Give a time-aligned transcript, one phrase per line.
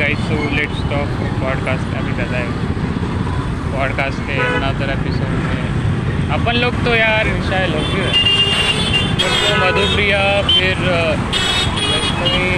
[0.00, 1.08] guys, so let's talk
[1.40, 1.96] podcast.
[1.98, 2.44] अभी कर है।
[3.72, 8.00] पॉडकास्ट के अनदर एपिसोड में अपन लोग तो यार शायद लोग ही
[9.24, 10.78] वो मधुप्रिया फिर
[11.90, 12.50] लक्ष्मी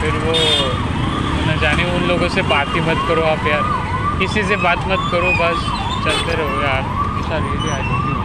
[0.00, 0.34] फिर वो
[1.46, 3.62] न जाने उन लोगों से बात ही मत करो आप यार।
[4.18, 5.60] किसी से बात मत करो बस
[6.04, 6.82] चलते रहो यार।
[7.20, 8.24] ऐसा really I love you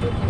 [0.00, 0.29] Thank you.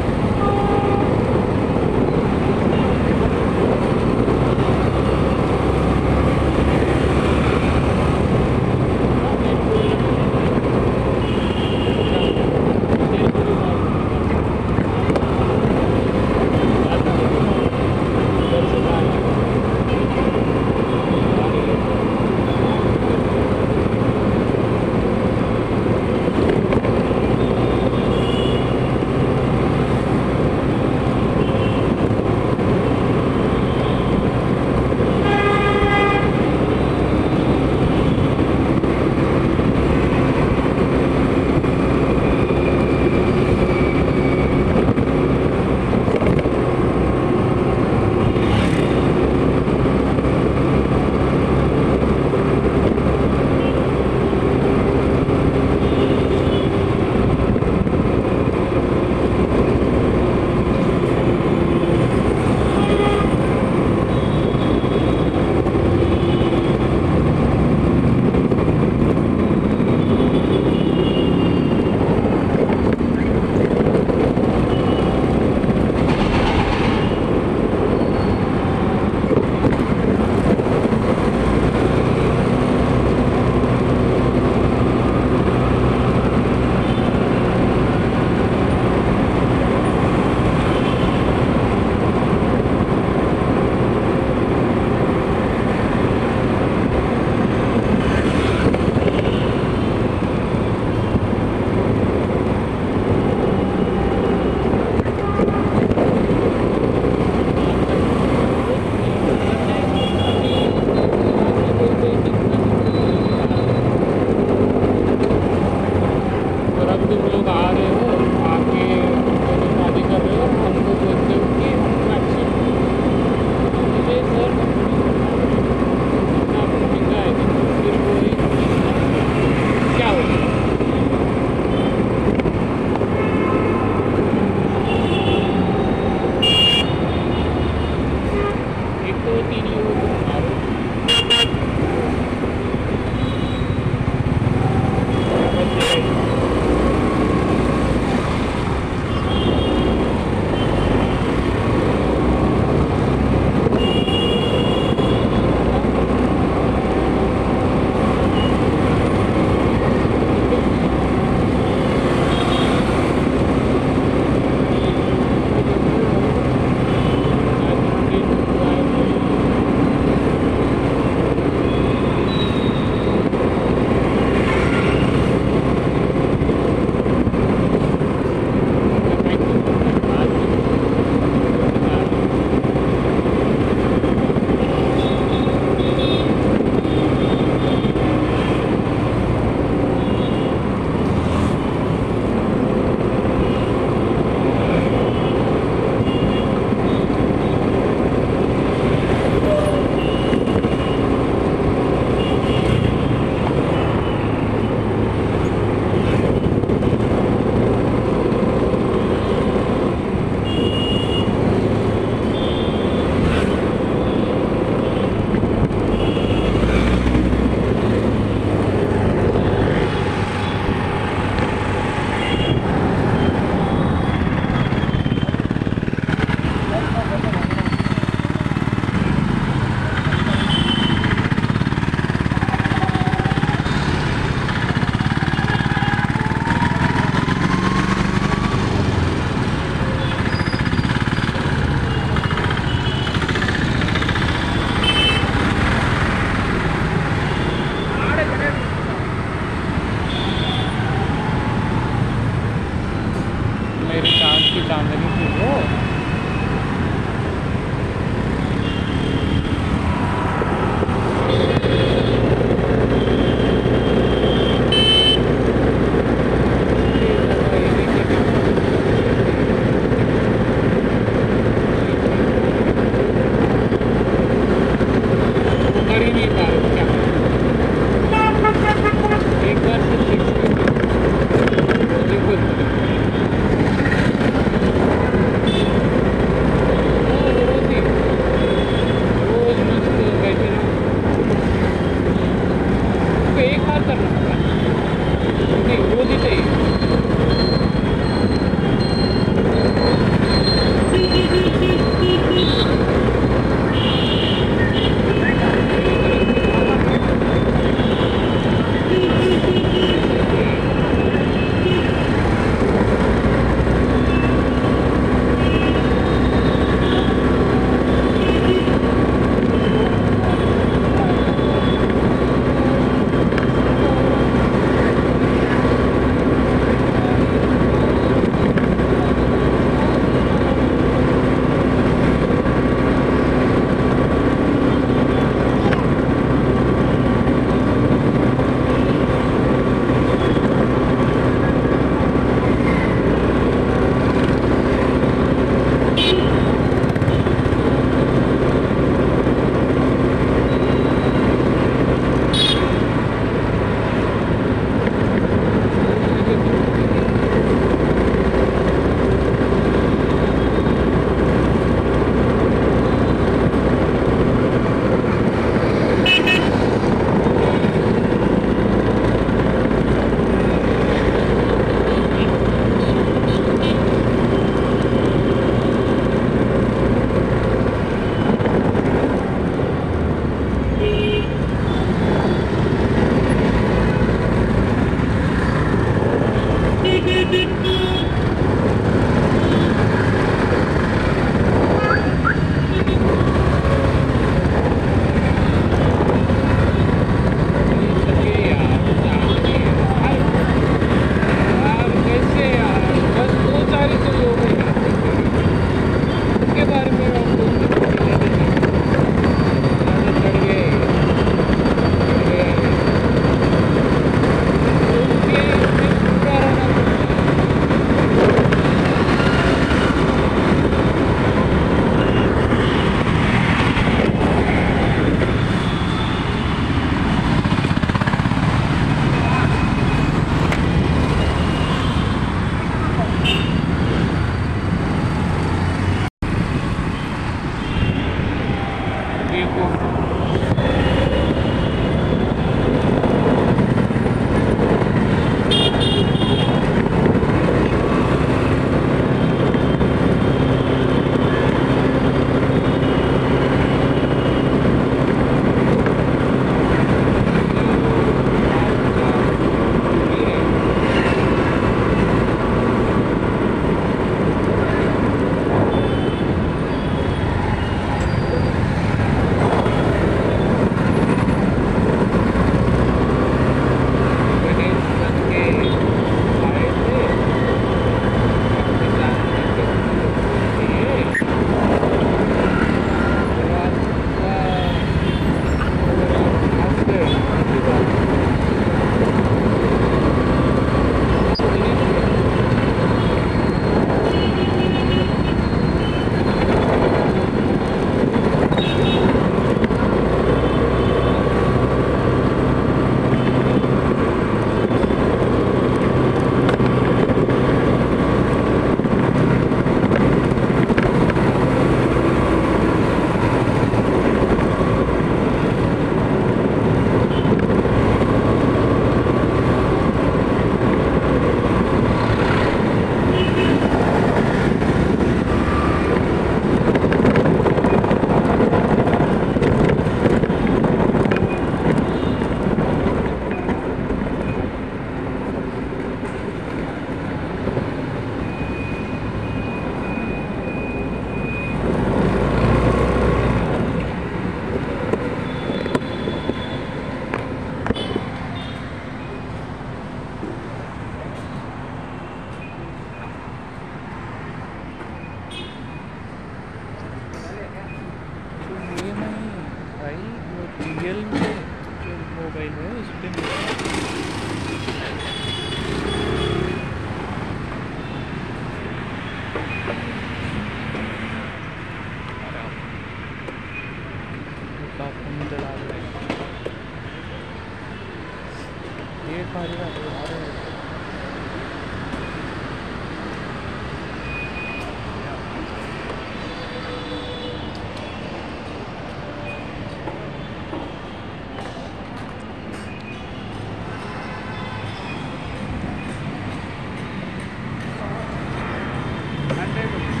[599.39, 600.00] Antes,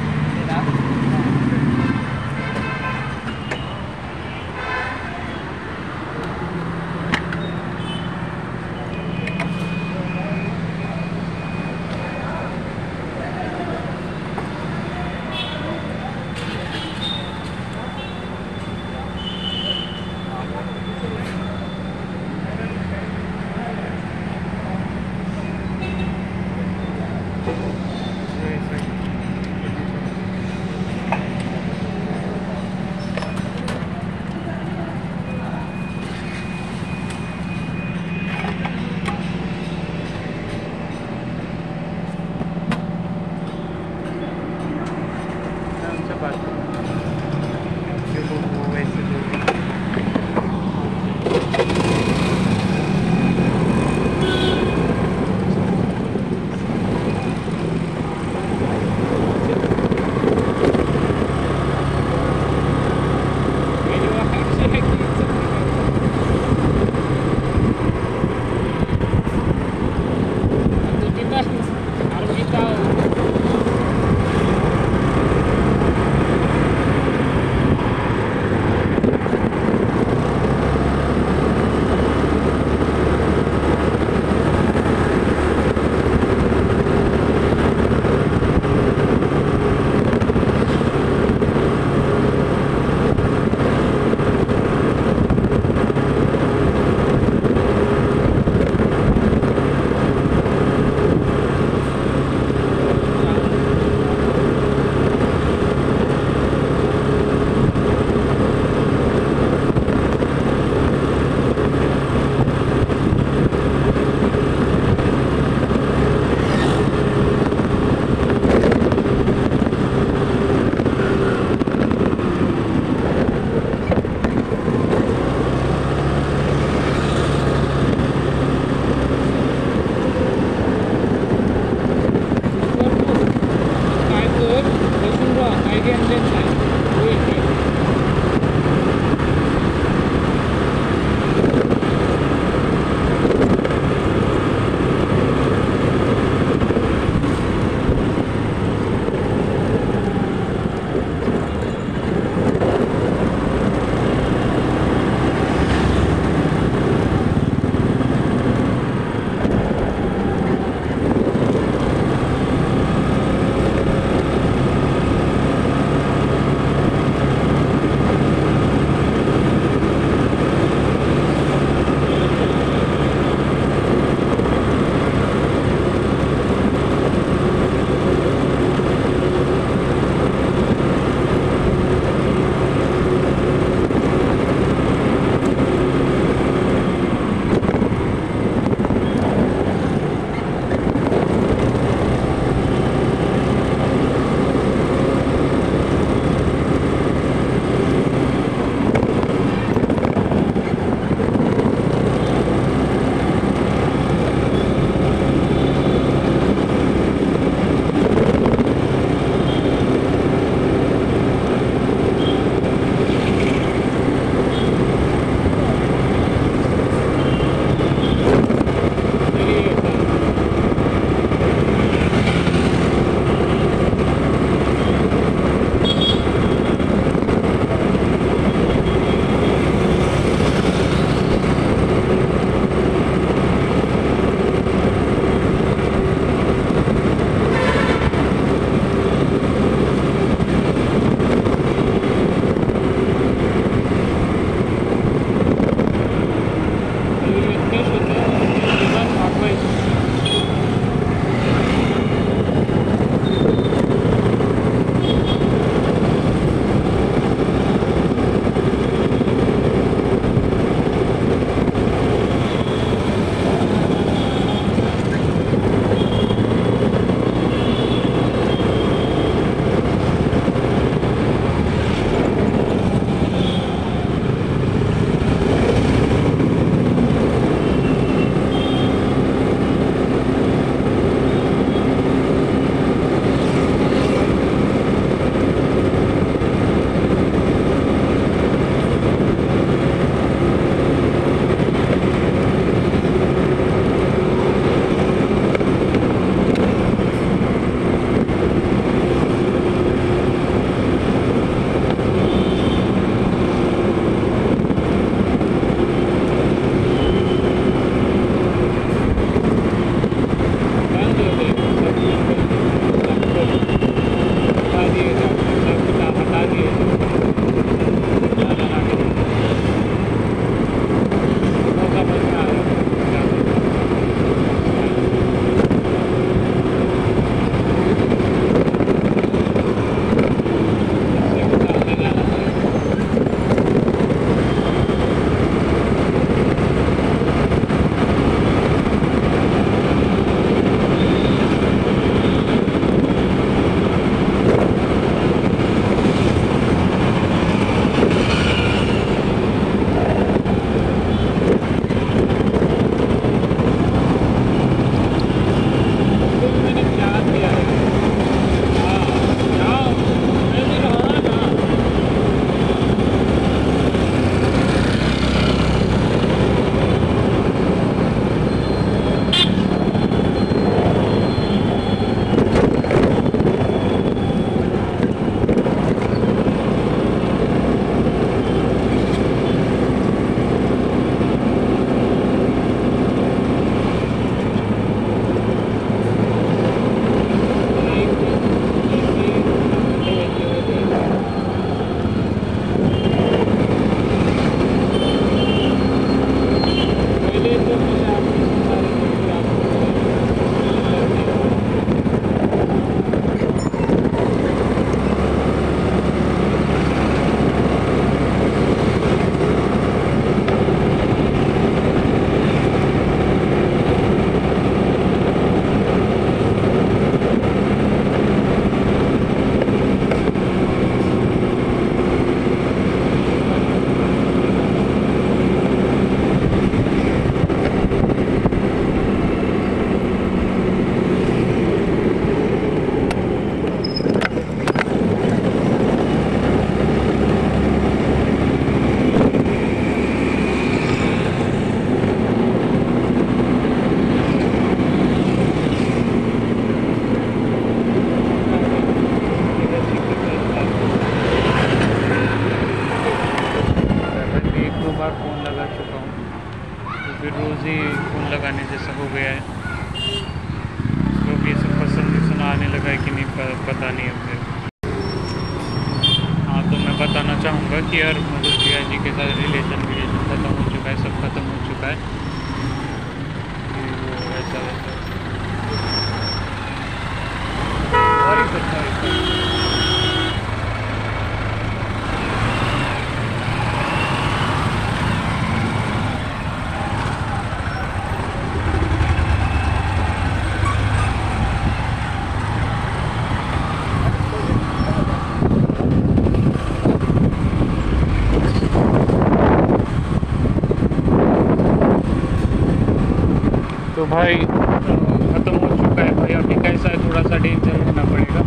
[504.11, 507.09] भाई, ख़त्म हो चुका है भाई। अभी कैसा है?
[507.09, 508.41] थोड़ा सा डेंजर रहना पड़ेगा।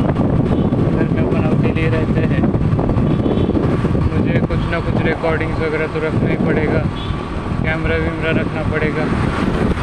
[0.90, 2.42] घर में अपन अकेले रहते हैं।
[4.10, 6.78] मुझे कुछ ना कुछ रिकॉर्डिंग्स वगैरह तो रखना ही पड़ेगा।
[7.62, 9.04] कैमरा वैमरा रखना पड़ेगा।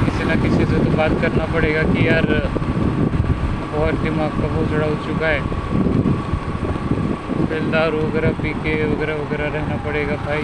[0.06, 2.50] किसी ना किसी से तो बात करना पड़ेगा कि यार,
[3.76, 5.42] बहुत दिमाग का बहुत बोझड़ा हो चुका है।
[7.46, 10.44] फिर दारू वगैरह पी के वगैरह वगैरह रहना पड़ेगा भाई।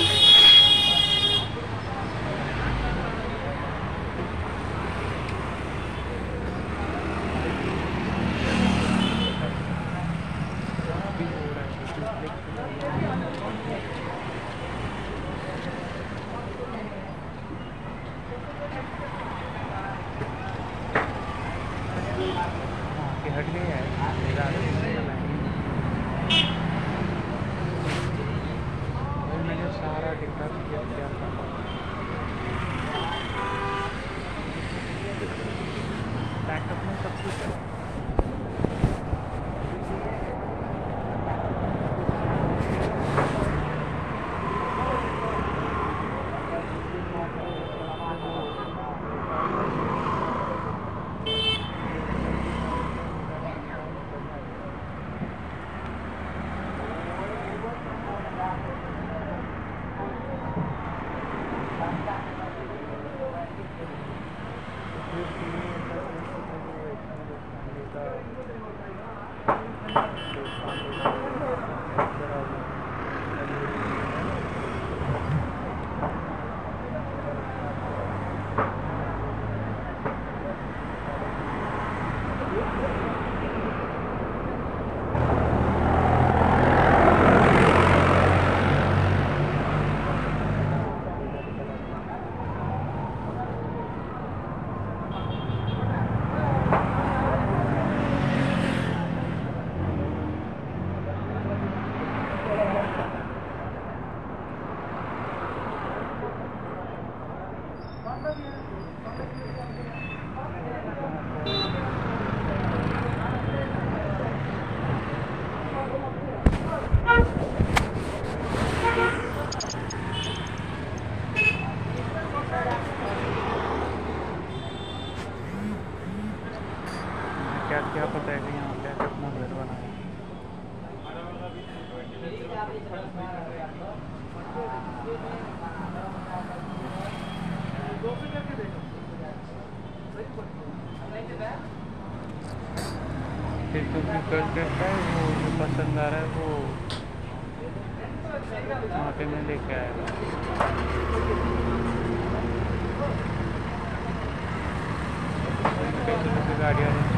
[156.23, 157.10] कैसे